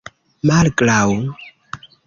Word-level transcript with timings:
malgraŭ 0.49 1.03